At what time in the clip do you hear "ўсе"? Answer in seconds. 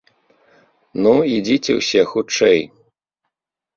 1.81-2.01